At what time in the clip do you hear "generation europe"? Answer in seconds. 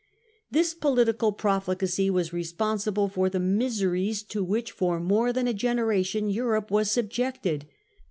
5.53-6.71